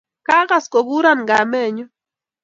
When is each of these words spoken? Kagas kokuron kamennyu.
Kagas 0.27 0.65
kokuron 0.73 1.19
kamennyu. 1.29 1.85